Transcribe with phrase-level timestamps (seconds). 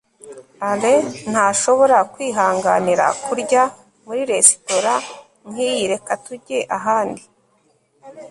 [0.69, 3.63] alain ntashobora kwihanganira kurya
[4.05, 4.93] muri resitora
[5.51, 7.23] nkiyi reka tujye ahandi